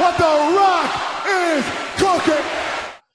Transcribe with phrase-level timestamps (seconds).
[0.00, 0.24] what the
[0.56, 0.90] rock
[1.28, 1.64] is
[2.00, 2.44] cooking.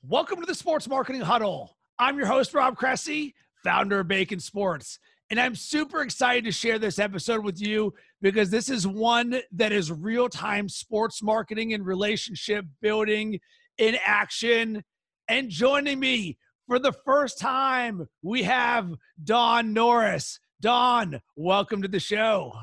[0.08, 1.76] Welcome to the Sports Marketing Huddle.
[2.00, 4.98] I'm your host, Rob Cressy, founder of Bacon Sports.
[5.30, 9.74] And I'm super excited to share this episode with you because this is one that
[9.74, 13.42] is real time sports marketing and relationship building
[13.78, 14.86] in action.
[15.28, 18.90] And joining me for the first time, we have
[19.22, 20.40] Dawn Norris.
[20.62, 22.54] Dawn, welcome to the show.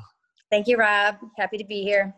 [0.53, 1.15] Thank you, Rob.
[1.35, 2.13] Happy to be here.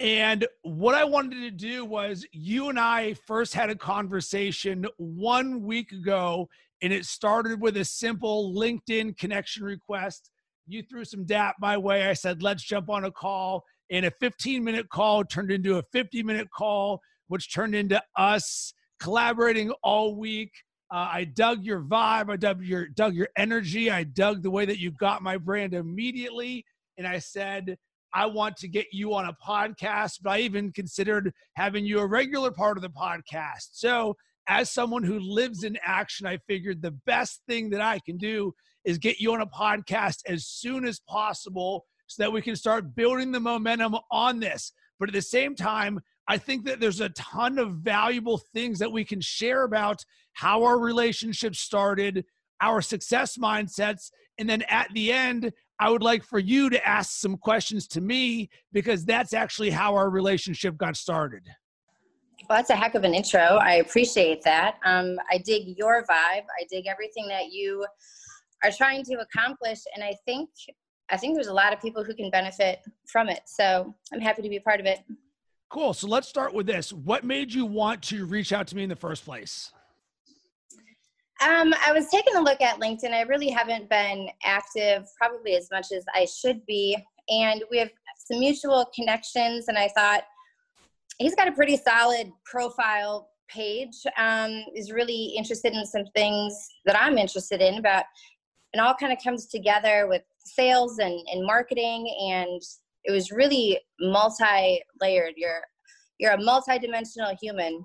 [0.00, 5.62] And what I wanted to do was, you and I first had a conversation one
[5.62, 6.48] week ago,
[6.80, 10.30] and it started with a simple LinkedIn connection request.
[10.66, 12.08] You threw some DAP my way.
[12.08, 13.62] I said, let's jump on a call.
[13.90, 18.72] And a 15 minute call turned into a 50 minute call, which turned into us
[18.98, 20.52] collaborating all week.
[20.90, 22.30] Uh, I dug your vibe.
[22.30, 23.90] I dug your dug your energy.
[23.90, 26.64] I dug the way that you got my brand immediately,
[26.96, 27.76] and I said,
[28.12, 30.20] I want to get you on a podcast.
[30.22, 33.70] But I even considered having you a regular part of the podcast.
[33.72, 38.18] So, as someone who lives in action, I figured the best thing that I can
[38.18, 38.52] do
[38.84, 42.94] is get you on a podcast as soon as possible, so that we can start
[42.94, 44.72] building the momentum on this.
[45.00, 48.92] But at the same time, I think that there's a ton of valuable things that
[48.92, 52.24] we can share about how our relationship started,
[52.60, 57.18] our success mindsets, and then at the end, I would like for you to ask
[57.18, 61.42] some questions to me because that's actually how our relationship got started.
[62.48, 63.40] Well, that's a heck of an intro.
[63.40, 64.76] I appreciate that.
[64.84, 66.44] Um, I dig your vibe.
[66.60, 67.84] I dig everything that you
[68.62, 70.50] are trying to accomplish, and I think
[71.10, 73.40] I think there's a lot of people who can benefit from it.
[73.46, 75.00] So I'm happy to be a part of it.
[75.68, 75.92] Cool.
[75.92, 76.92] So let's start with this.
[76.92, 79.72] What made you want to reach out to me in the first place?
[81.42, 83.12] Um, I was taking a look at LinkedIn.
[83.12, 86.96] I really haven't been active, probably as much as I should be.
[87.28, 90.22] And we have some mutual connections, and I thought
[91.18, 93.96] he's got a pretty solid profile page.
[94.16, 98.04] Um, is really interested in some things that I'm interested in about,
[98.72, 102.60] and all kind of comes together with sales and, and marketing and
[103.04, 105.34] it was really multi-layered.
[105.36, 105.62] You're
[106.18, 107.84] you're a multi-dimensional human.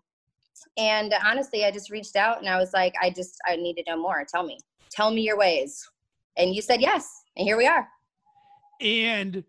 [0.78, 3.84] And honestly, I just reached out and I was like, I just I need to
[3.88, 4.26] know more.
[4.30, 4.58] Tell me.
[4.90, 5.88] Tell me your ways.
[6.38, 7.24] And you said yes.
[7.38, 7.88] And here we are.
[8.82, 9.44] And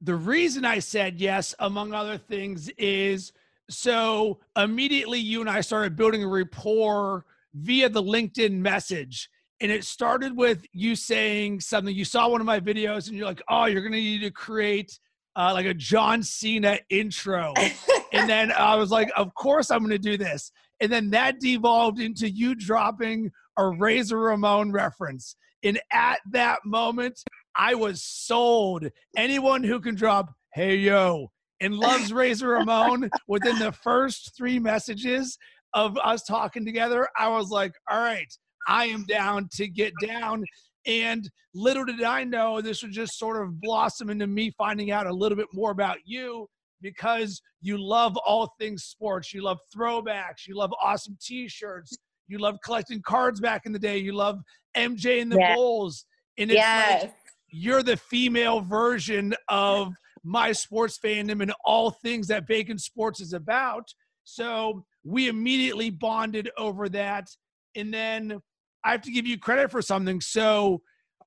[0.00, 3.32] the reason I said yes, among other things, is
[3.68, 7.24] so immediately you and I started building a rapport
[7.54, 9.30] via the LinkedIn message
[9.60, 11.94] and it started with you saying something.
[11.94, 14.98] You saw one of my videos, and you're like, "Oh, you're gonna need to create
[15.36, 17.52] uh, like a John Cena intro."
[18.12, 22.00] and then I was like, "Of course, I'm gonna do this." And then that devolved
[22.00, 25.36] into you dropping a Razor Ramon reference.
[25.62, 27.22] And at that moment,
[27.56, 28.86] I was sold.
[29.16, 35.36] Anyone who can drop "Hey yo" and loves Razor Ramon within the first three messages
[35.74, 38.32] of us talking together, I was like, "All right."
[38.68, 40.44] I am down to get down.
[40.86, 45.06] And little did I know this would just sort of blossom into me finding out
[45.06, 46.48] a little bit more about you
[46.80, 49.32] because you love all things sports.
[49.32, 50.46] You love throwbacks.
[50.46, 51.96] You love awesome t shirts.
[52.28, 53.98] You love collecting cards back in the day.
[53.98, 54.40] You love
[54.76, 55.56] MJ and the yes.
[55.56, 56.04] Bulls.
[56.38, 57.02] And it's yes.
[57.02, 57.14] like
[57.50, 59.92] you're the female version of
[60.22, 63.88] my sports fandom and all things that Bacon Sports is about.
[64.24, 67.26] So we immediately bonded over that.
[67.74, 68.40] And then
[68.84, 70.20] I have to give you credit for something.
[70.20, 70.82] So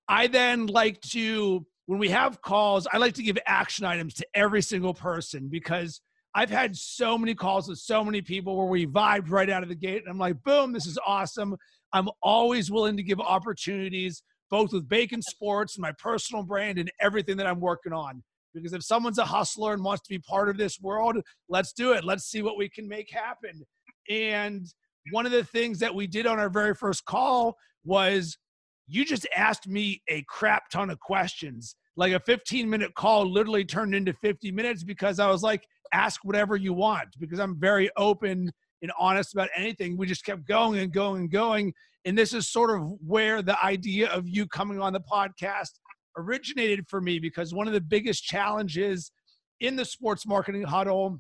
[0.08, 4.28] I then like to, when we have calls, I like to give action items to
[4.34, 6.02] every single person because
[6.36, 9.70] I've had so many calls with so many people where we vibed right out of
[9.70, 10.02] the gate.
[10.02, 11.56] And I'm like, boom, this is awesome.
[11.92, 16.92] I'm always willing to give opportunities, both with Bacon Sports and my personal brand and
[17.00, 18.24] everything that I'm working on.
[18.54, 21.18] Because if someone's a hustler and wants to be part of this world,
[21.50, 22.04] let's do it.
[22.04, 23.64] Let's see what we can make happen.
[24.10, 24.66] And
[25.12, 28.38] one of the things that we did on our very first call was
[28.88, 31.76] you just asked me a crap ton of questions.
[31.96, 36.22] Like a 15 minute call literally turned into 50 minutes because I was like, ask
[36.24, 38.52] whatever you want because I'm very open
[38.82, 39.98] and honest about anything.
[39.98, 41.74] We just kept going and going and going.
[42.06, 45.70] And this is sort of where the idea of you coming on the podcast
[46.18, 49.12] originated for me because one of the biggest challenges
[49.62, 51.20] in the sports marketing huddle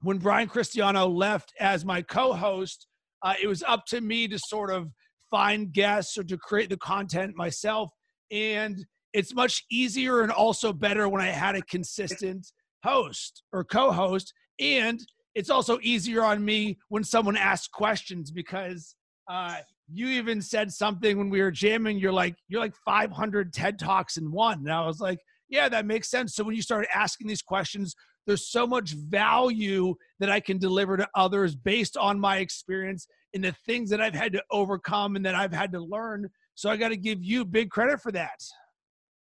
[0.00, 2.86] when Brian Cristiano left as my co host
[3.22, 4.90] uh, it was up to me to sort of
[5.30, 7.90] find guests or to create the content myself.
[8.30, 12.46] And it's much easier and also better when I had a consistent
[12.84, 14.32] host or co host.
[14.58, 15.00] And
[15.34, 18.94] it's also easier on me when someone asks questions because
[19.28, 19.58] uh,
[19.92, 21.98] you even said something when we were jamming.
[21.98, 24.58] You're like, you're like 500 TED Talks in one.
[24.60, 25.18] And I was like,
[25.48, 26.34] yeah, that makes sense.
[26.34, 27.94] So when you start asking these questions,
[28.26, 33.06] there's so much value that I can deliver to others based on my experience
[33.36, 36.28] and the things that I've had to overcome and that I've had to learn.
[36.54, 38.42] So I got to give you big credit for that.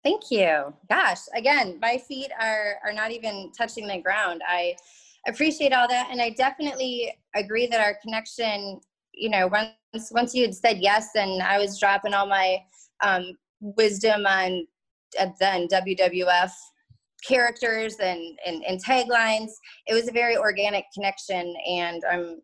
[0.05, 0.73] Thank you.
[0.89, 4.41] Gosh, again, my feet are are not even touching the ground.
[4.47, 4.77] I
[5.27, 8.81] appreciate all that and I definitely agree that our connection,
[9.13, 12.59] you know, once once you had said yes and I was dropping all my
[13.05, 14.67] um, wisdom on
[15.41, 16.53] then WWF
[17.27, 19.51] characters and, and, and taglines.
[19.87, 22.41] It was a very organic connection, and I'm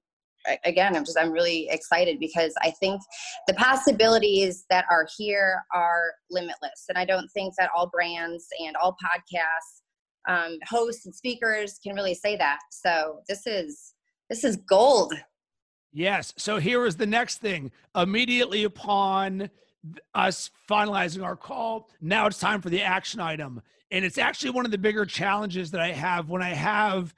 [0.65, 3.01] again i'm just i'm really excited because i think
[3.47, 6.85] the possibilities that are here are limitless.
[6.89, 9.83] And i don't think that all brands and all podcasts
[10.29, 12.61] um, hosts and speakers can really say that.
[12.71, 13.95] So this is
[14.29, 15.15] this is gold.
[15.93, 16.33] Yes.
[16.37, 17.71] So here is the next thing.
[17.95, 19.51] Immediately upon
[20.15, 23.61] us finalizing our call now it's time for the action item.
[23.91, 27.15] And it's actually one of the bigger challenges that I have when I have,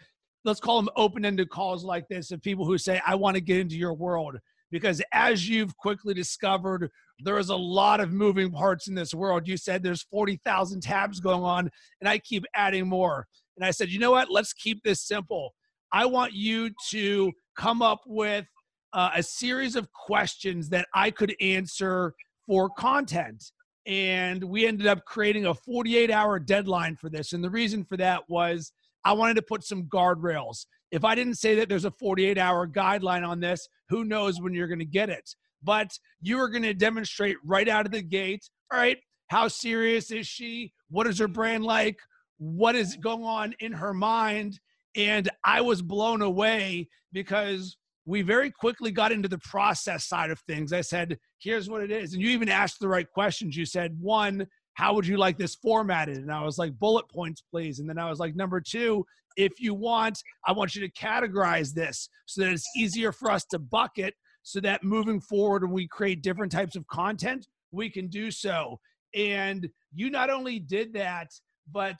[0.46, 3.40] let's call them open ended calls like this of people who say, I want to
[3.40, 4.38] get into your world.
[4.70, 6.90] Because as you've quickly discovered,
[7.20, 9.46] there is a lot of moving parts in this world.
[9.46, 11.70] You said there's 40,000 tabs going on,
[12.00, 13.26] and I keep adding more.
[13.56, 14.30] And I said, you know what?
[14.30, 15.54] Let's keep this simple.
[15.92, 18.46] I want you to come up with
[18.92, 22.14] uh, a series of questions that I could answer
[22.46, 23.42] for content
[23.86, 27.32] and we ended up creating a 48 hour deadline for this.
[27.32, 28.72] And the reason for that was
[29.06, 30.66] I wanted to put some guardrails.
[30.90, 34.52] If I didn't say that there's a 48 hour guideline on this, who knows when
[34.52, 35.30] you're going to get it?
[35.62, 38.98] But you are going to demonstrate right out of the gate, all right,
[39.28, 40.72] how serious is she?
[40.90, 42.00] What is her brand like?
[42.38, 44.58] What is going on in her mind?
[44.96, 47.76] And I was blown away because
[48.06, 50.72] we very quickly got into the process side of things.
[50.72, 52.12] I said, here's what it is.
[52.12, 53.56] And you even asked the right questions.
[53.56, 56.18] You said, one, how would you like this formatted?
[56.18, 57.78] And I was like, bullet points, please.
[57.78, 61.72] And then I was like, number two, if you want, I want you to categorize
[61.72, 65.88] this so that it's easier for us to bucket so that moving forward when we
[65.88, 68.78] create different types of content, we can do so.
[69.14, 71.28] And you not only did that,
[71.72, 71.96] but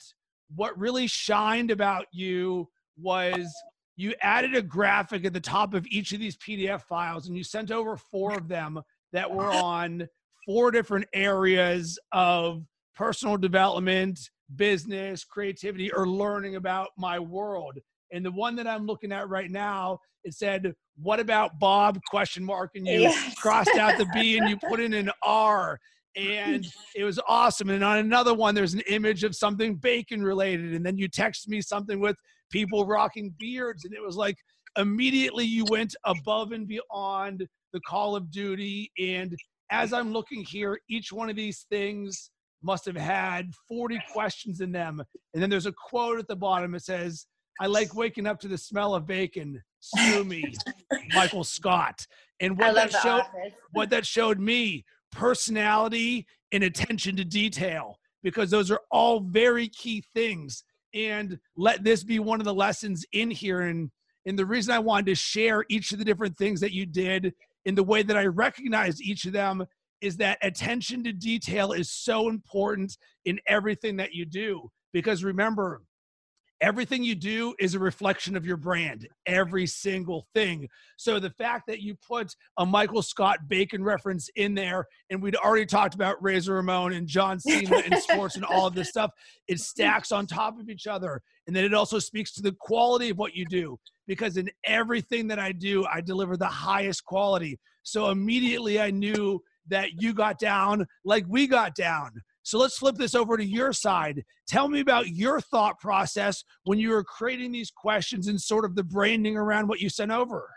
[0.54, 2.68] what really shined about you
[2.98, 3.50] was
[3.96, 7.42] you added a graphic at the top of each of these PDF files and you
[7.42, 8.82] sent over four of them
[9.14, 10.06] that were on
[10.46, 12.64] four different areas of
[12.94, 14.18] personal development,
[14.54, 17.78] business, creativity, or learning about my world.
[18.12, 22.44] And the one that I'm looking at right now, it said, "What about Bob?" question
[22.44, 23.34] mark, and you yes.
[23.34, 25.78] crossed out the B and you put in an R,
[26.16, 27.68] and it was awesome.
[27.68, 31.48] And on another one, there's an image of something bacon related, and then you text
[31.48, 32.16] me something with
[32.50, 33.84] people rocking beards.
[33.84, 34.36] And it was like
[34.78, 38.90] immediately you went above and beyond the call of duty.
[38.98, 39.36] And
[39.70, 42.30] as I'm looking here, each one of these things
[42.62, 45.02] must have had 40 questions in them.
[45.34, 46.74] And then there's a quote at the bottom.
[46.74, 47.26] It says,
[47.60, 49.62] I like waking up to the smell of bacon.
[49.80, 50.52] Sue me,
[51.14, 52.06] Michael Scott.
[52.40, 53.22] And what that showed,
[53.72, 60.02] what that showed me, personality and attention to detail, because those are all very key
[60.14, 60.64] things
[60.96, 63.90] and let this be one of the lessons in here and
[64.24, 67.32] and the reason i wanted to share each of the different things that you did
[67.66, 69.66] in the way that i recognize each of them
[70.00, 74.70] is that attention to detail is so important in everything that you do.
[74.92, 75.82] Because remember
[76.60, 80.68] everything you do is a reflection of your brand every single thing.
[80.96, 85.36] So the fact that you put a michael scott bacon reference in there and we'd
[85.36, 89.10] already talked about razor ramon and john cena and sports and all of this stuff
[89.48, 91.22] it stacks on top of each other.
[91.46, 95.26] And then it also speaks to the quality of what you do because in everything
[95.28, 97.58] that i do i deliver the highest quality.
[97.82, 102.12] So immediately i knew that you got down like we got down
[102.46, 104.24] so let's flip this over to your side.
[104.46, 108.76] Tell me about your thought process when you were creating these questions and sort of
[108.76, 110.48] the branding around what you sent over.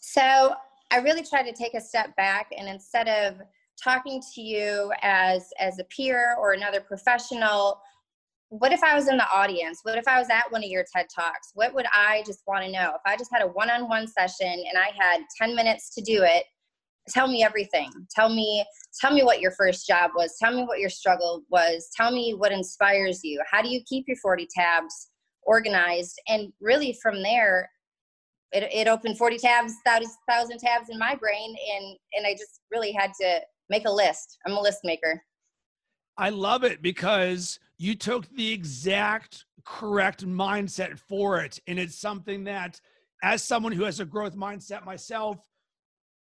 [0.00, 0.54] So
[0.92, 3.40] I really tried to take a step back and instead of
[3.82, 7.80] talking to you as as a peer or another professional
[8.50, 9.80] what if I was in the audience?
[9.82, 11.52] What if I was at one of your TED Talks?
[11.54, 12.90] What would I just want to know?
[12.94, 16.02] If I just had a one on one session and I had 10 minutes to
[16.02, 16.44] do it,
[17.08, 17.90] tell me everything.
[18.14, 18.64] Tell me
[19.00, 20.36] tell me what your first job was.
[20.40, 21.88] Tell me what your struggle was.
[21.96, 23.40] Tell me what inspires you.
[23.50, 25.10] How do you keep your 40 tabs
[25.42, 26.20] organized?
[26.28, 27.68] And really from there
[28.52, 32.92] it, it opened 40 tabs 1000 tabs in my brain and and i just really
[32.92, 33.40] had to
[33.72, 34.38] make a list.
[34.46, 35.20] I'm a list maker.
[36.18, 41.58] I love it because you took the exact correct mindset for it.
[41.66, 42.80] And it's something that
[43.22, 45.38] as someone who has a growth mindset myself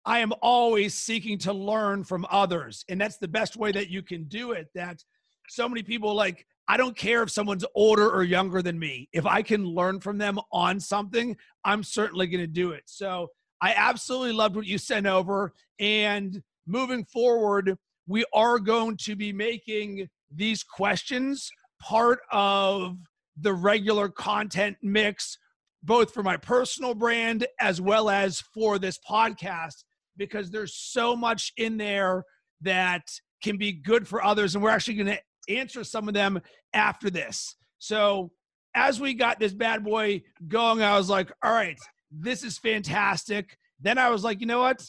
[0.05, 2.85] I am always seeking to learn from others.
[2.88, 4.69] And that's the best way that you can do it.
[4.75, 5.02] That
[5.49, 9.09] so many people like I don't care if someone's older or younger than me.
[9.12, 12.83] If I can learn from them on something, I'm certainly going to do it.
[12.85, 13.28] So
[13.62, 15.55] I absolutely loved what you sent over.
[15.81, 21.50] And moving forward, we are going to be making these questions
[21.81, 22.99] part of
[23.40, 25.38] the regular content mix,
[25.83, 29.85] both for my personal brand as well as for this podcast,
[30.18, 32.25] because there's so much in there
[32.60, 33.02] that
[33.42, 34.54] can be good for others.
[34.54, 36.40] And we're actually going to answer some of them
[36.75, 37.56] after this.
[37.78, 38.30] So
[38.75, 41.78] as we got this bad boy going, I was like, all right,
[42.10, 43.56] this is fantastic.
[43.80, 44.84] Then I was like, you know what?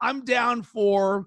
[0.00, 1.26] I'm down for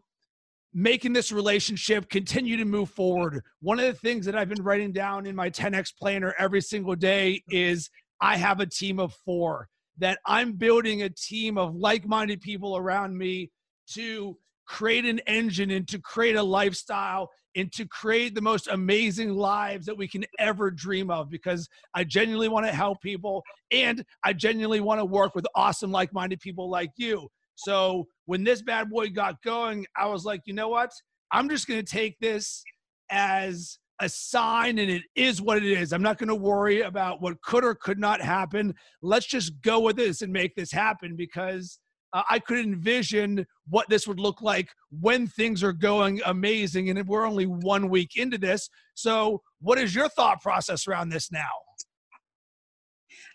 [0.74, 3.42] making this relationship continue to move forward.
[3.62, 6.96] One of the things that I've been writing down in my 10X planner every single
[6.96, 9.68] day is I have a team of four,
[9.98, 13.52] that I'm building a team of like minded people around me
[13.94, 19.30] to create an engine and to create a lifestyle and to create the most amazing
[19.34, 24.04] lives that we can ever dream of because I genuinely want to help people and
[24.24, 27.30] I genuinely want to work with awesome, like minded people like you.
[27.56, 30.92] So when this bad boy got going, I was like, you know what?
[31.32, 32.64] I'm just going to take this
[33.12, 35.94] as a sign and it is what it is.
[35.94, 38.76] I'm not going to worry about what could or could not happen.
[39.02, 41.80] Let's just go with this and make this happen because
[42.14, 46.90] uh, I could envision what this would look like when things are going amazing.
[46.90, 48.70] And we're only one week into this.
[48.94, 51.50] So, what is your thought process around this now?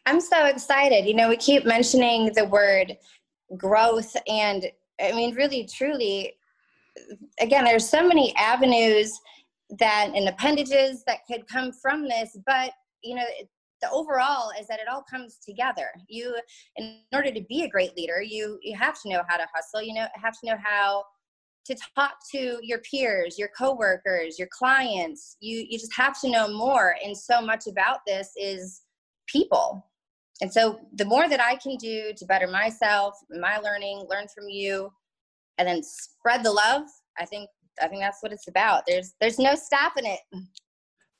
[0.06, 1.06] I'm so excited.
[1.06, 2.96] You know, we keep mentioning the word
[3.56, 4.66] growth, and
[5.00, 6.34] I mean, really, truly,
[7.40, 9.18] again, there's so many avenues
[9.78, 12.72] that and appendages that could come from this, but
[13.02, 13.24] you know,
[13.80, 15.88] the overall is that it all comes together.
[16.08, 16.36] You
[16.76, 19.82] in order to be a great leader you you have to know how to hustle
[19.82, 21.04] you know have to know how
[21.64, 25.36] to talk to your peers your coworkers your clients.
[25.40, 28.82] You you just have to know more and so much about this is
[29.26, 29.84] people.
[30.40, 34.48] And so the more that i can do to better myself my learning learn from
[34.48, 34.90] you
[35.58, 36.82] and then spread the love
[37.18, 37.50] i think
[37.82, 40.20] i think that's what it's about there's there's no stopping it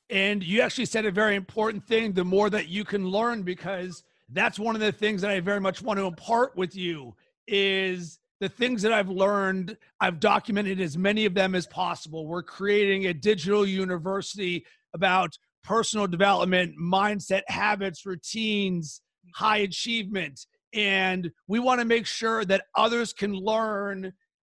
[0.09, 4.03] and you actually said a very important thing the more that you can learn, because
[4.29, 7.15] that's one of the things that I very much want to impart with you
[7.47, 12.25] is the things that I've learned, I've documented as many of them as possible.
[12.25, 19.01] We're creating a digital university about personal development, mindset, habits, routines,
[19.35, 20.45] high achievement.
[20.73, 24.13] And we want to make sure that others can learn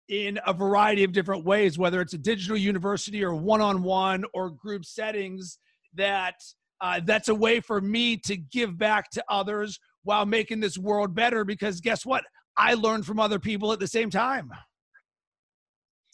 [0.08, 4.84] in a variety of different ways, whether it's a digital university or one-on-one or group
[4.84, 5.58] settings.
[5.94, 6.34] That
[6.80, 11.14] uh, that's a way for me to give back to others while making this world
[11.14, 11.44] better.
[11.44, 12.24] Because guess what?
[12.56, 14.50] I learned from other people at the same time.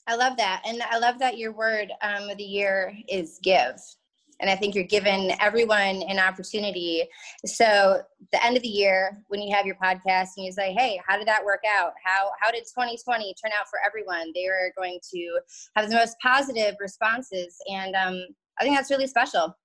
[0.07, 3.77] I love that, and I love that your word um, of the year is give
[4.41, 7.05] and i think you're giving everyone an opportunity.
[7.47, 11.01] So the end of the year when you have your podcast and you say hey
[11.07, 11.93] how did that work out?
[12.05, 14.33] How how did 2020 turn out for everyone?
[14.35, 15.39] They are going to
[15.77, 18.23] have the most positive responses and um,
[18.59, 19.57] i think that's really special.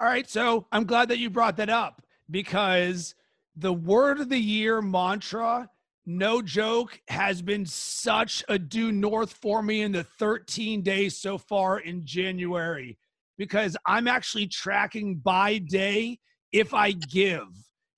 [0.00, 3.14] All right so i'm glad that you brought that up because
[3.56, 5.68] the word of the year mantra
[6.04, 11.38] no joke has been such a due north for me in the 13 days so
[11.38, 12.98] far in january
[13.38, 16.18] because I'm actually tracking by day
[16.52, 17.46] if I give.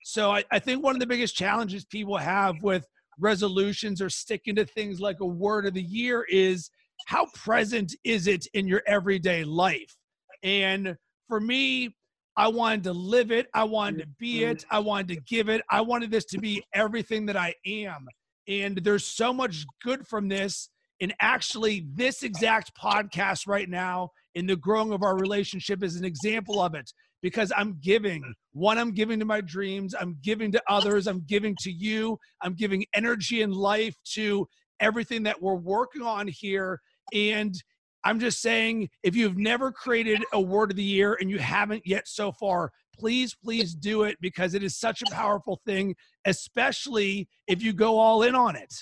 [0.03, 2.85] So I, I, think one of the biggest challenges people have with
[3.19, 6.69] resolutions or sticking to things like a word of the year is
[7.07, 9.95] how present is it in your everyday life?
[10.43, 10.95] And
[11.27, 11.95] for me,
[12.37, 13.47] I wanted to live it.
[13.53, 14.65] I wanted to be it.
[14.69, 14.87] I mm-hmm.
[14.87, 15.61] wanted to give it.
[15.71, 18.05] I wanted this to be everything that I am.
[18.47, 20.69] And there's so much good from this.
[21.01, 26.05] And actually, this exact podcast right now in the growing of our relationship is an
[26.05, 28.35] example of it because I'm giving.
[28.53, 32.53] One, I'm giving to my dreams, I'm giving to others, I'm giving to you, I'm
[32.53, 34.47] giving energy and life to
[34.79, 36.81] everything that we're working on here.
[37.13, 37.55] And
[38.03, 41.87] I'm just saying, if you've never created a word of the year and you haven't
[41.87, 47.27] yet so far, please, please do it because it is such a powerful thing, especially
[47.47, 48.73] if you go all in on it.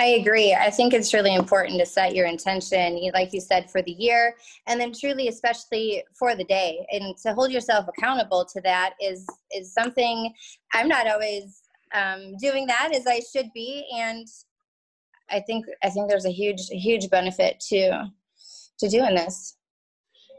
[0.00, 0.54] I agree.
[0.54, 4.34] I think it's really important to set your intention, like you said, for the year,
[4.66, 9.26] and then truly, especially for the day, and to hold yourself accountable to that is
[9.54, 10.32] is something
[10.72, 11.60] I'm not always
[11.92, 14.26] um, doing that as I should be, and
[15.28, 18.10] I think I think there's a huge huge benefit to
[18.78, 19.58] to doing this.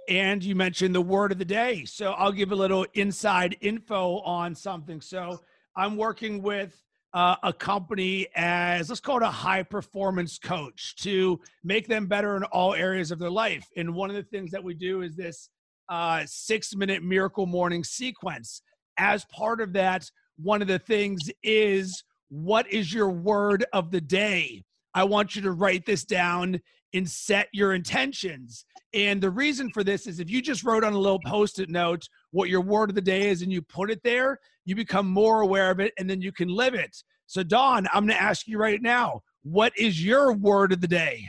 [0.10, 4.22] And you mentioned the word of the day, so I'll give a little inside info
[4.22, 5.02] on something.
[5.02, 5.40] So
[5.76, 6.82] I'm working with
[7.14, 12.38] uh, a company as let's call it a high performance coach to make them better
[12.38, 13.68] in all areas of their life.
[13.76, 15.50] And one of the things that we do is this
[15.90, 18.62] uh, six minute miracle morning sequence.
[18.98, 24.02] As part of that, one of the things is what is your word of the
[24.02, 24.64] day?
[24.94, 26.62] I want you to write this down
[26.94, 28.66] and set your intentions.
[28.94, 31.70] And the reason for this is if you just wrote on a little post it
[31.70, 35.08] note what your word of the day is and you put it there, you become
[35.08, 37.04] more aware of it and then you can live it.
[37.28, 40.88] So, Dawn, I'm going to ask you right now what is your word of the
[40.88, 41.28] day?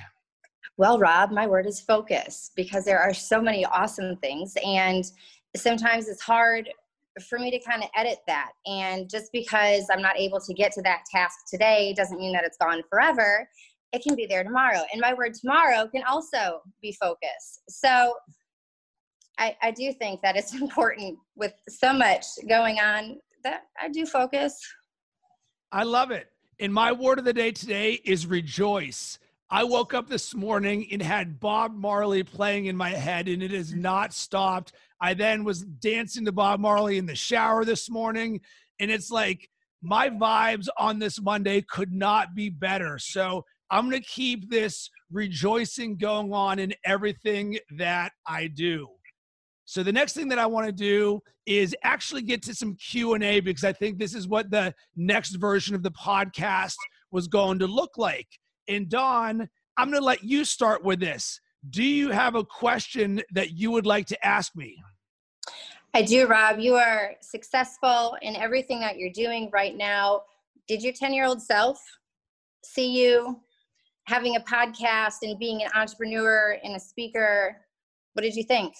[0.76, 4.54] Well, Rob, my word is focus because there are so many awesome things.
[4.64, 5.04] And
[5.56, 6.68] sometimes it's hard
[7.28, 8.52] for me to kind of edit that.
[8.66, 12.44] And just because I'm not able to get to that task today doesn't mean that
[12.44, 13.48] it's gone forever
[13.92, 14.80] it can be there tomorrow.
[14.92, 17.60] And my word tomorrow can also be focus.
[17.68, 18.14] So
[19.42, 24.06] I, I do think that it's important with so much going on that I do
[24.06, 24.56] focus.
[25.72, 26.28] I love it.
[26.60, 29.18] And my word of the day today is rejoice.
[29.50, 33.50] I woke up this morning and had Bob Marley playing in my head, and it
[33.50, 34.72] has not stopped.
[35.00, 38.40] I then was dancing to Bob Marley in the shower this morning,
[38.80, 39.50] and it's like
[39.82, 42.98] my vibes on this Monday could not be better.
[42.98, 48.88] So I'm going to keep this rejoicing going on in everything that I do.
[49.64, 53.40] So the next thing that I want to do is actually get to some Q&A
[53.40, 56.74] because I think this is what the next version of the podcast
[57.10, 58.26] was going to look like.
[58.68, 61.40] And Dawn, I'm going to let you start with this.
[61.70, 64.76] Do you have a question that you would like to ask me?
[65.94, 66.58] I do, Rob.
[66.58, 70.22] You are successful in everything that you're doing right now.
[70.66, 71.80] Did your 10 year old self
[72.64, 73.40] see you
[74.04, 77.56] having a podcast and being an entrepreneur and a speaker
[78.14, 78.74] what did you think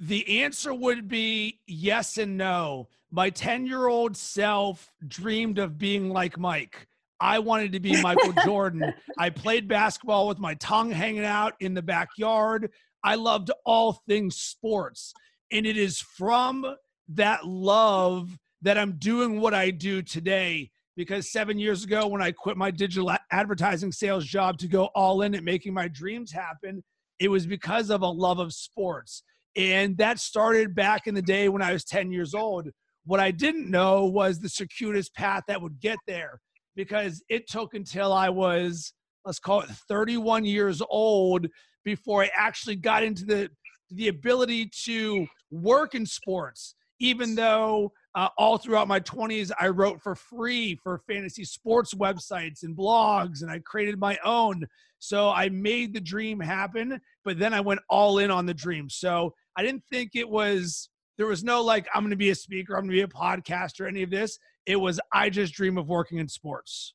[0.00, 2.88] the answer would be yes and no.
[3.12, 6.86] My 10 year old self dreamed of being like mike.
[7.20, 8.94] I wanted to be michael jordan.
[9.18, 12.70] I played basketball with my tongue hanging out in the backyard.
[13.04, 15.12] I loved all things sports.
[15.52, 16.64] And it is from
[17.08, 20.70] that love that i'm doing what i do today.
[20.96, 25.22] Because seven years ago, when I quit my digital advertising sales job to go all
[25.22, 26.82] in at making my dreams happen,
[27.18, 29.22] it was because of a love of sports.
[29.56, 32.68] And that started back in the day when I was 10 years old.
[33.04, 36.40] What I didn't know was the circuitous path that would get there
[36.76, 38.92] because it took until I was,
[39.24, 41.46] let's call it 31 years old
[41.84, 43.50] before I actually got into the,
[43.90, 50.02] the ability to work in sports, even though uh, all throughout my 20s, I wrote
[50.02, 54.66] for free for fantasy sports websites and blogs, and I created my own.
[54.98, 58.90] So I made the dream happen, but then I went all in on the dream.
[58.90, 62.34] So I didn't think it was, there was no like, I'm going to be a
[62.34, 64.38] speaker, I'm going to be a podcaster, any of this.
[64.66, 66.94] It was, I just dream of working in sports.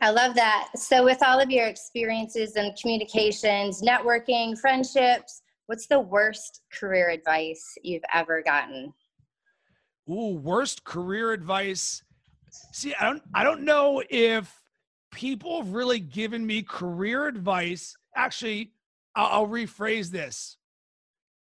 [0.00, 0.68] I love that.
[0.76, 7.64] So, with all of your experiences and communications, networking, friendships, what's the worst career advice
[7.82, 8.92] you've ever gotten?
[10.10, 12.02] Ooh, worst career advice.
[12.72, 14.60] See, I don't I don't know if
[15.12, 17.96] people have really given me career advice.
[18.14, 18.72] Actually,
[19.14, 20.56] I'll, I'll rephrase this.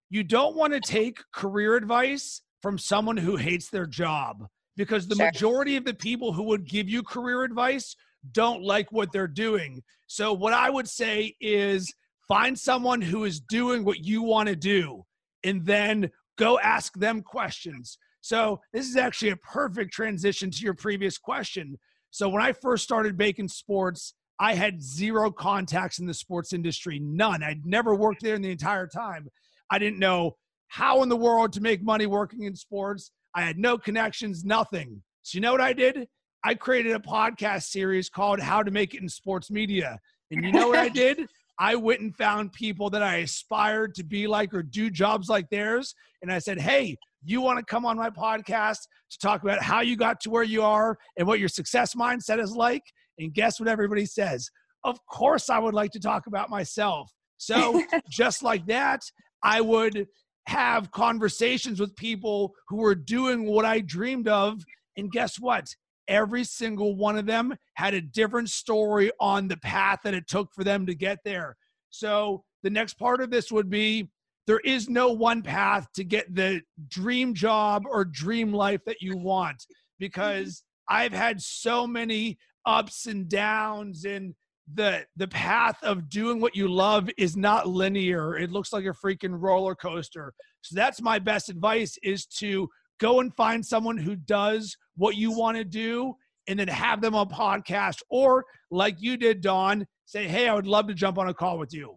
[0.09, 5.15] You don't want to take career advice from someone who hates their job because the
[5.15, 5.25] sure.
[5.25, 7.95] majority of the people who would give you career advice
[8.31, 9.83] don't like what they're doing.
[10.07, 11.93] So, what I would say is
[12.27, 15.05] find someone who is doing what you want to do
[15.43, 17.97] and then go ask them questions.
[18.27, 21.77] So this is actually a perfect transition to your previous question.
[22.11, 26.99] So when I first started Bacon Sports, I had zero contacts in the sports industry,
[26.99, 27.41] none.
[27.41, 29.29] I'd never worked there in the entire time.
[29.71, 30.35] I didn't know
[30.67, 33.11] how in the world to make money working in sports.
[33.33, 35.01] I had no connections, nothing.
[35.23, 36.05] So you know what I did?
[36.43, 39.97] I created a podcast series called How to Make It in Sports Media.
[40.31, 41.29] And you know what I did?
[41.59, 45.49] I went and found people that I aspired to be like or do jobs like
[45.49, 45.95] theirs.
[46.21, 48.79] And I said, hey, you want to come on my podcast
[49.11, 52.41] to talk about how you got to where you are and what your success mindset
[52.41, 52.83] is like.
[53.19, 54.49] And guess what everybody says?
[54.83, 57.11] Of course, I would like to talk about myself.
[57.37, 59.01] So, just like that,
[59.43, 60.07] I would
[60.47, 64.63] have conversations with people who were doing what I dreamed of.
[64.95, 65.67] And guess what?
[66.07, 70.49] Every single one of them had a different story on the path that it took
[70.53, 71.57] for them to get there.
[71.89, 74.09] So, the next part of this would be
[74.47, 79.17] there is no one path to get the dream job or dream life that you
[79.17, 79.63] want
[79.99, 84.33] because I've had so many ups and downs and
[84.73, 88.89] the the path of doing what you love is not linear it looks like a
[88.89, 92.67] freaking roller coaster so that's my best advice is to
[92.99, 96.15] go and find someone who does what you want to do,
[96.47, 98.01] and then have them on podcast.
[98.09, 101.57] Or like you did, Dawn, say, hey, I would love to jump on a call
[101.57, 101.95] with you.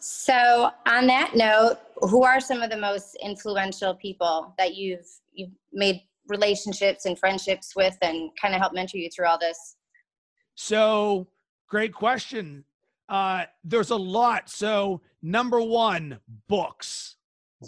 [0.00, 5.50] So on that note, who are some of the most influential people that you've you've
[5.72, 9.76] made relationships and friendships with and kind of help mentor you through all this?
[10.54, 11.28] So
[11.68, 12.64] great question.
[13.08, 14.48] Uh, there's a lot.
[14.50, 17.16] So number one, books.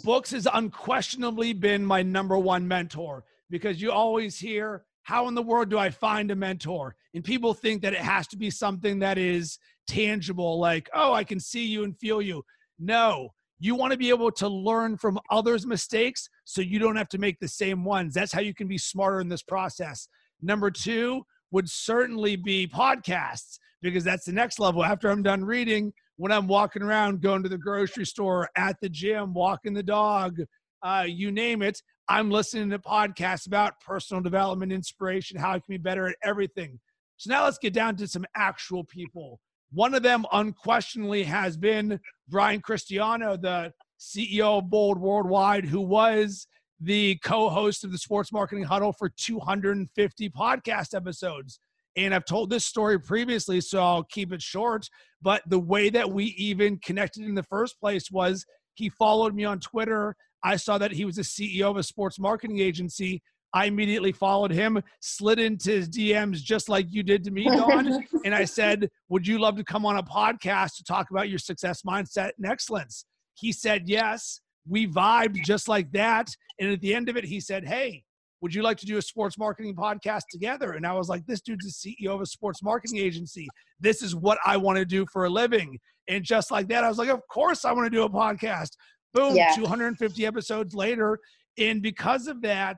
[0.03, 5.41] Books has unquestionably been my number one mentor because you always hear, how in the
[5.41, 6.95] world do I find a mentor?
[7.13, 11.23] And people think that it has to be something that is tangible, like, oh, I
[11.23, 12.43] can see you and feel you.
[12.79, 17.09] No, you want to be able to learn from others' mistakes so you don't have
[17.09, 18.13] to make the same ones.
[18.13, 20.07] That's how you can be smarter in this process.
[20.41, 24.83] Number two would certainly be podcasts because that's the next level.
[24.83, 28.89] After I'm done reading, when I'm walking around, going to the grocery store, at the
[28.89, 30.39] gym, walking the dog,
[30.83, 35.63] uh, you name it, I'm listening to podcasts about personal development, inspiration, how I can
[35.69, 36.79] be better at everything.
[37.17, 39.39] So now let's get down to some actual people.
[39.71, 46.47] One of them unquestionably has been Brian Cristiano, the CEO of Bold Worldwide, who was
[46.81, 51.59] the co-host of the Sports Marketing Huddle for 250 podcast episodes.
[51.95, 54.89] And I've told this story previously, so I'll keep it short.
[55.21, 58.45] But the way that we even connected in the first place was
[58.81, 60.15] he followed me on Twitter.
[60.43, 63.21] I saw that he was a CEO of a sports marketing agency.
[63.53, 68.03] I immediately followed him, slid into his DMs just like you did to me, Dawn.
[68.25, 71.37] and I said, Would you love to come on a podcast to talk about your
[71.37, 73.05] success mindset and excellence?
[73.35, 74.41] He said, Yes.
[74.67, 76.29] We vibed just like that.
[76.59, 78.03] And at the end of it, he said, Hey,
[78.41, 80.71] would you like to do a sports marketing podcast together?
[80.71, 83.47] And I was like, This dude's the CEO of a sports marketing agency.
[83.79, 85.77] This is what I want to do for a living.
[86.11, 88.71] And just like that, I was like, Of course, I want to do a podcast.
[89.13, 89.53] Boom, yeah.
[89.55, 91.19] 250 episodes later.
[91.57, 92.77] And because of that,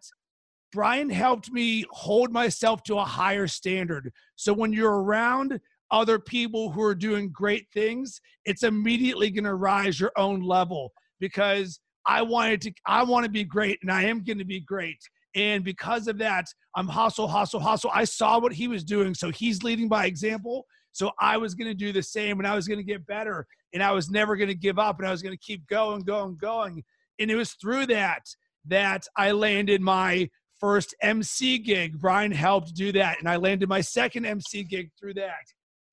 [0.72, 4.12] Brian helped me hold myself to a higher standard.
[4.36, 5.60] So when you're around
[5.92, 10.92] other people who are doing great things, it's immediately going to rise your own level
[11.20, 14.60] because I wanted to I want to be great and I am going to be
[14.60, 14.98] great.
[15.36, 17.92] And because of that, I'm hustle, hustle, hustle.
[17.94, 19.14] I saw what he was doing.
[19.14, 20.66] So he's leading by example.
[20.94, 23.46] So I was going to do the same and I was going to get better
[23.74, 26.04] and I was never going to give up and I was going to keep going,
[26.04, 26.84] going, going.
[27.20, 28.24] And it was through that
[28.68, 30.30] that I landed my
[30.60, 32.00] first MC gig.
[32.00, 33.20] Brian helped do that.
[33.20, 35.44] And I landed my second MC gig through that.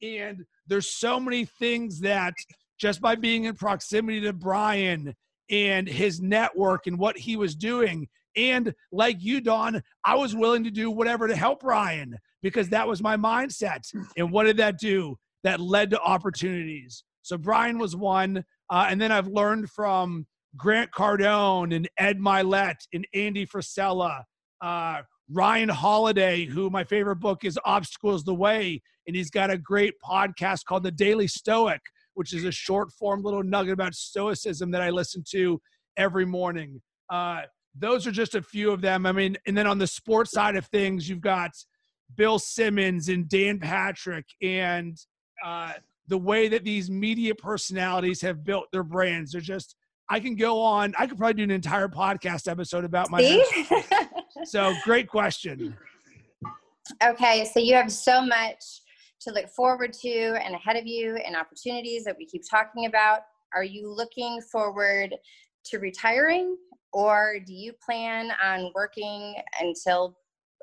[0.03, 2.35] And there's so many things that
[2.79, 5.15] just by being in proximity to Brian
[5.51, 8.09] and his network and what he was doing.
[8.37, 12.87] And like you, Dawn, I was willing to do whatever to help Brian because that
[12.87, 13.83] was my mindset.
[14.17, 15.17] And what did that do?
[15.45, 17.05] That led to opportunities.
[17.23, 18.45] So Brian was one.
[18.71, 24.23] Uh, and then I've learned from Grant Cardone and Ed Mylett and Andy Frisella
[24.61, 29.59] uh, Ryan Holiday, who my favorite book is Obstacles the Way, and he's got a
[29.59, 31.81] great podcast called The Daily Stoic,
[32.15, 35.61] which is a short form little nugget about stoicism that I listen to
[35.97, 36.83] every morning.
[37.09, 37.43] Uh,
[37.75, 39.07] those are just a few of them.
[39.07, 41.53] I mean, and then on the sports side of things, you've got
[42.17, 44.97] Bill Simmons and Dan Patrick, and
[45.45, 45.73] uh,
[46.09, 49.33] the way that these media personalities have built their brands.
[49.33, 49.77] They're just,
[50.09, 53.45] I can go on, I could probably do an entire podcast episode about my.
[54.45, 55.77] so great question.
[57.03, 58.83] Okay, so you have so much
[59.21, 60.11] to look forward to
[60.45, 63.21] and ahead of you and opportunities that we keep talking about.
[63.55, 65.15] Are you looking forward
[65.67, 66.57] to retiring
[66.93, 70.17] or do you plan on working until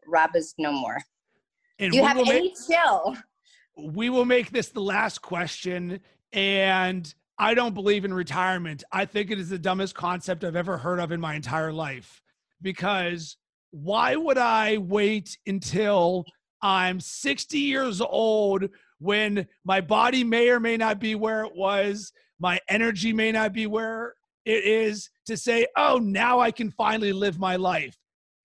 [0.07, 0.97] Rob is no more?
[1.79, 3.15] And do you have any make, chill?
[3.77, 5.99] We will make this the last question.
[6.33, 8.83] And I don't believe in retirement.
[8.91, 12.21] I think it is the dumbest concept I've ever heard of in my entire life
[12.61, 13.37] because
[13.71, 16.25] why would I wait until
[16.61, 22.11] I'm 60 years old when my body may or may not be where it was,
[22.39, 24.15] my energy may not be where
[24.47, 27.97] it is to say, oh, now I can finally live my life?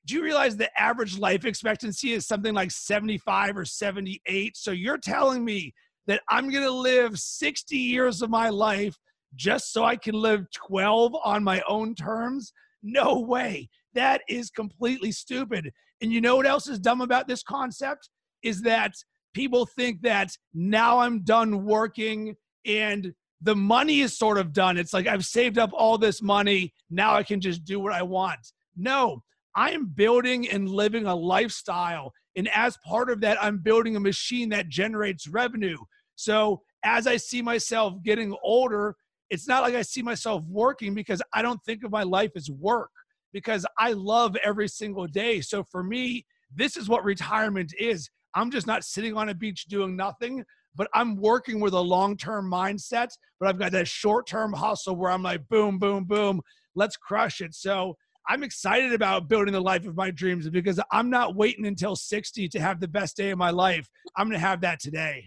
[0.04, 4.56] Do you realize the average life expectancy is something like 75 or 78?
[4.56, 5.72] So you're telling me
[6.08, 8.96] that I'm going to live 60 years of my life
[9.36, 12.52] just so I can live 12 on my own terms?
[12.82, 13.68] No way.
[13.94, 15.70] That is completely stupid.
[16.00, 18.10] And you know what else is dumb about this concept?
[18.42, 18.92] Is that
[19.34, 22.34] people think that now I'm done working
[22.66, 24.78] and the money is sort of done.
[24.78, 26.72] It's like I've saved up all this money.
[26.90, 28.52] Now I can just do what I want.
[28.76, 29.22] No,
[29.56, 32.12] I am building and living a lifestyle.
[32.36, 35.76] And as part of that, I'm building a machine that generates revenue.
[36.14, 38.96] So as I see myself getting older,
[39.28, 42.50] it's not like I see myself working because I don't think of my life as
[42.50, 42.90] work.
[43.32, 45.40] because I love every single day.
[45.40, 48.10] So for me, this is what retirement is.
[48.34, 52.16] I'm just not sitting on a beach doing nothing, but I'm working with a long
[52.16, 53.10] term mindset.
[53.38, 56.40] But I've got that short term hustle where I'm like, boom, boom, boom,
[56.74, 57.54] let's crush it.
[57.54, 57.96] So
[58.28, 62.48] I'm excited about building the life of my dreams because I'm not waiting until 60
[62.48, 63.88] to have the best day of my life.
[64.16, 65.24] I'm going to have that today.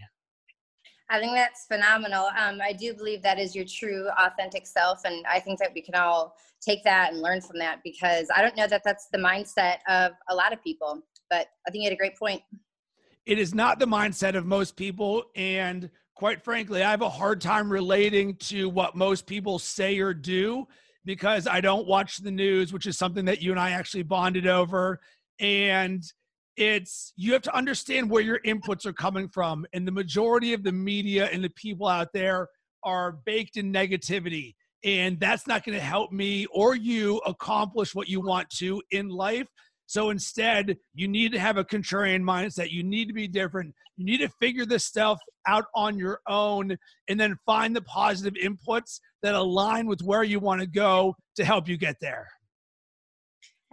[1.10, 2.30] I think that's phenomenal.
[2.38, 5.82] Um, I do believe that is your true, authentic self, and I think that we
[5.82, 9.20] can all take that and learn from that because I don't know that that's the
[9.20, 11.04] mindset of a lot of people.
[11.30, 12.42] But I think you had a great point.
[13.26, 17.42] It is not the mindset of most people, and quite frankly, I have a hard
[17.42, 20.68] time relating to what most people say or do
[21.06, 24.48] because I don't watch the news, which is something that you and I actually bonded
[24.48, 25.00] over,
[25.40, 26.04] and
[26.58, 30.64] it's you have to understand where your inputs are coming from and the majority of
[30.64, 32.48] the media and the people out there
[32.84, 38.08] are baked in negativity and that's not going to help me or you accomplish what
[38.08, 39.48] you want to in life
[39.86, 44.06] so instead you need to have a contrarian mindset you need to be different you
[44.06, 46.76] need to figure this stuff out on your own
[47.08, 51.46] and then find the positive inputs that align with where you want to go to
[51.46, 52.28] help you get there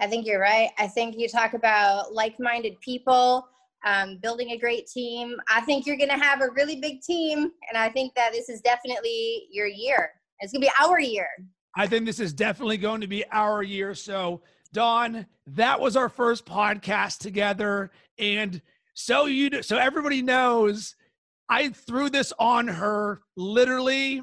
[0.02, 0.70] I think you're right.
[0.78, 3.46] I think you talk about like minded people,
[3.84, 5.36] um, building a great team.
[5.48, 7.50] I think you're going to have a really big team.
[7.68, 10.10] And I think that this is definitely your year.
[10.40, 11.28] It's going to be our year.
[11.76, 13.94] I think this is definitely going to be our year.
[13.94, 17.90] So, Dawn, that was our first podcast together.
[18.18, 18.60] And
[18.94, 20.94] so you do, so everybody knows
[21.48, 24.22] I threw this on her literally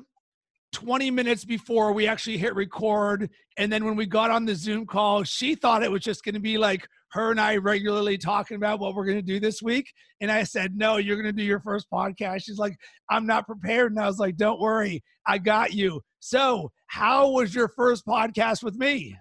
[0.74, 3.30] 20 minutes before we actually hit record.
[3.58, 6.36] And then when we got on the Zoom call, she thought it was just going
[6.36, 9.62] to be like her and I regularly talking about what we're going to do this
[9.62, 9.92] week.
[10.22, 12.44] And I said, No, you're going to do your first podcast.
[12.46, 12.76] She's like,
[13.10, 13.92] I'm not prepared.
[13.92, 16.02] And I was like, Don't worry, I got you.
[16.20, 19.16] So, how was your first podcast with me?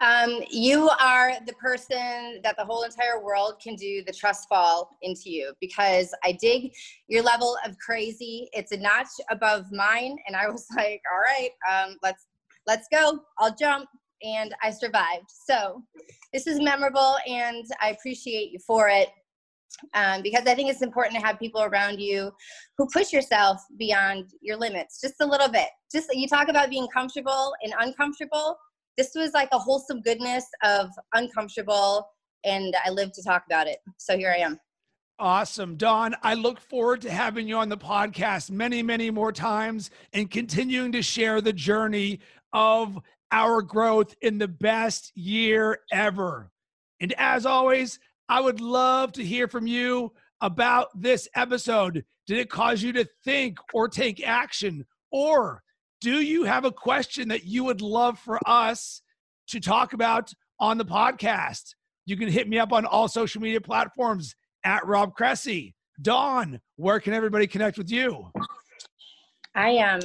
[0.00, 4.90] Um, you are the person that the whole entire world can do the trust fall
[5.00, 6.72] into you because I dig
[7.08, 8.48] your level of crazy.
[8.52, 12.26] It's a notch above mine, and I was like, all right, um, let's
[12.66, 13.20] let's go.
[13.38, 13.88] I'll jump,
[14.22, 15.30] and I survived.
[15.48, 15.82] So
[16.30, 19.08] this is memorable, and I appreciate you for it.
[19.94, 22.30] Um, because I think it's important to have people around you
[22.78, 25.68] who push yourself beyond your limits just a little bit.
[25.92, 28.56] Just you talk about being comfortable and uncomfortable
[28.96, 32.06] this was like a wholesome goodness of uncomfortable
[32.44, 34.58] and i live to talk about it so here i am
[35.18, 35.76] Awesome.
[35.76, 40.30] Dawn, I look forward to having you on the podcast many, many more times and
[40.30, 42.20] continuing to share the journey
[42.52, 42.98] of
[43.32, 46.50] our growth in the best year ever.
[47.00, 52.04] And as always, I would love to hear from you about this episode.
[52.26, 54.84] Did it cause you to think or take action?
[55.10, 55.62] Or
[56.00, 59.02] do you have a question that you would love for us
[59.48, 61.74] to talk about on the podcast?
[62.04, 65.74] You can hit me up on all social media platforms at Rob Cressy.
[66.02, 68.30] Dawn, where can everybody connect with you?
[69.54, 70.00] I am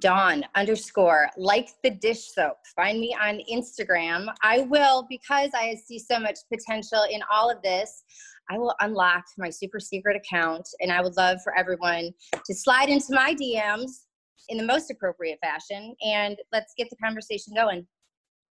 [0.00, 2.56] Dawn underscore like the dish soap.
[2.74, 4.26] Find me on Instagram.
[4.42, 8.02] I will, because I see so much potential in all of this,
[8.50, 12.10] I will unlock my super secret account and I would love for everyone
[12.44, 14.05] to slide into my DMs
[14.48, 17.86] in the most appropriate fashion and let's get the conversation going.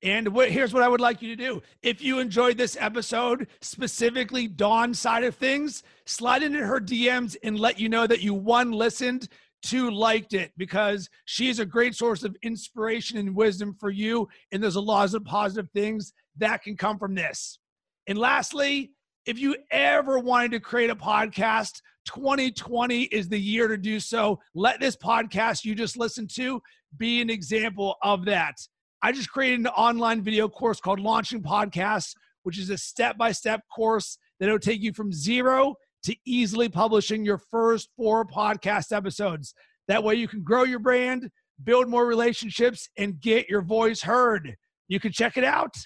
[0.03, 1.61] And what, here's what I would like you to do.
[1.83, 7.59] If you enjoyed this episode, specifically Dawn's side of things, slide into her DMs and
[7.59, 9.29] let you know that you one listened,
[9.63, 14.29] two liked it, because she's a great source of inspiration and wisdom for you.
[14.53, 17.59] And there's a lot of positive things that can come from this.
[18.07, 18.93] And lastly,
[19.29, 24.41] if you ever wanted to create a podcast, 2020 is the year to do so.
[24.55, 26.63] Let this podcast you just listened to
[26.97, 28.55] be an example of that.
[29.03, 32.15] I just created an online video course called Launching Podcasts,
[32.45, 36.71] which is a step by step course that will take you from zero to easily
[36.71, 39.53] publishing your first four podcast episodes.
[39.89, 41.29] That way, you can grow your brand,
[41.63, 44.57] build more relationships, and get your voice heard.
[44.89, 45.77] You can check it out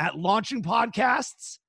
[0.00, 1.67] at launchingpodcasts.com.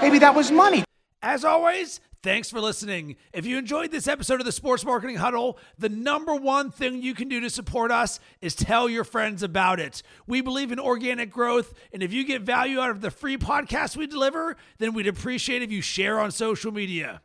[0.00, 0.84] Maybe that was money.
[1.22, 3.16] As always, Thanks for listening.
[3.32, 7.14] If you enjoyed this episode of the Sports Marketing Huddle, the number one thing you
[7.14, 10.04] can do to support us is tell your friends about it.
[10.24, 13.96] We believe in organic growth, and if you get value out of the free podcast
[13.96, 17.22] we deliver, then we'd appreciate if you share on social media.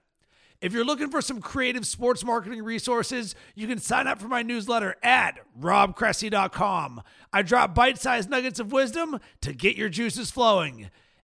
[0.62, 4.42] If you're looking for some creative sports marketing resources, you can sign up for my
[4.42, 7.04] newsletter at robcressy.com.
[7.32, 10.90] I drop bite sized nuggets of wisdom to get your juices flowing.